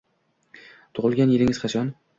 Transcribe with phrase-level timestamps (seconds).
[0.99, 1.99] Tug’ilgan yilingiz qachon?